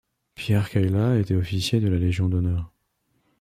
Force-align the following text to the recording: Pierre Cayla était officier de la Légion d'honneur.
Pierre 0.33 0.67
Cayla 0.71 1.19
était 1.19 1.35
officier 1.35 1.79
de 1.79 1.87
la 1.87 1.99
Légion 1.99 2.27
d'honneur. 2.27 2.71